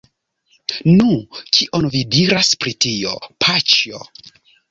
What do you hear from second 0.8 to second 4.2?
Nu! kion vi diras pri tio, paĉjo?